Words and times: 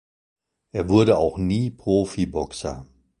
Er 0.71 0.89
wurde 0.89 1.19
auch 1.19 1.37
nie 1.37 1.69
Profiboxer. 1.69 2.87